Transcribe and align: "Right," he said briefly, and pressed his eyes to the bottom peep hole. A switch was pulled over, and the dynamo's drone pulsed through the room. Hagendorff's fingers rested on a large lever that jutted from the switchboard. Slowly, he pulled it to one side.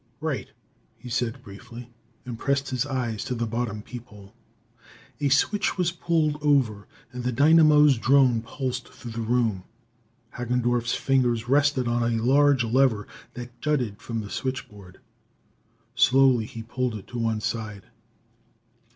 "Right," 0.19 0.49
he 0.97 1.09
said 1.09 1.43
briefly, 1.43 1.91
and 2.25 2.39
pressed 2.39 2.71
his 2.71 2.87
eyes 2.87 3.23
to 3.25 3.35
the 3.35 3.45
bottom 3.45 3.83
peep 3.83 4.07
hole. 4.07 4.33
A 5.19 5.29
switch 5.29 5.77
was 5.77 5.91
pulled 5.91 6.41
over, 6.41 6.87
and 7.11 7.23
the 7.23 7.31
dynamo's 7.31 7.99
drone 7.99 8.41
pulsed 8.41 8.87
through 8.87 9.11
the 9.11 9.21
room. 9.21 9.63
Hagendorff's 10.37 10.95
fingers 10.95 11.47
rested 11.47 11.87
on 11.87 12.01
a 12.11 12.19
large 12.23 12.63
lever 12.63 13.05
that 13.35 13.61
jutted 13.61 14.01
from 14.01 14.21
the 14.21 14.31
switchboard. 14.31 14.99
Slowly, 15.93 16.47
he 16.47 16.63
pulled 16.63 16.95
it 16.95 17.05
to 17.09 17.19
one 17.19 17.39
side. 17.39 17.85